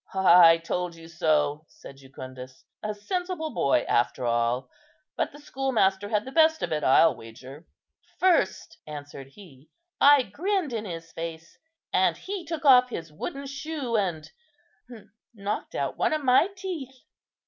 "I 0.15 0.57
told 0.57 0.95
you 0.95 1.07
so," 1.07 1.65
said 1.67 1.97
Jucundus; 1.97 2.65
"a 2.81 2.95
sensible 2.95 3.51
boy, 3.53 3.85
after 3.87 4.25
all; 4.25 4.67
but 5.15 5.31
the 5.31 5.37
schoolmaster 5.37 6.09
had 6.09 6.25
the 6.25 6.31
best 6.31 6.63
of 6.63 6.71
it, 6.73 6.83
I'll 6.83 7.15
wager." 7.15 7.67
"First," 8.17 8.79
answered 8.87 9.27
he, 9.33 9.69
"I 9.99 10.23
grinned 10.23 10.73
in 10.73 10.85
his 10.85 11.11
face, 11.11 11.55
and 11.93 12.17
he 12.17 12.43
took 12.45 12.65
off 12.65 12.89
his 12.89 13.13
wooden 13.13 13.45
shoe, 13.45 13.95
and 13.95 14.27
knocked 15.35 15.75
out 15.75 15.97
one 15.99 16.13
of 16.13 16.23
my 16.23 16.47
teeth." 16.57 17.01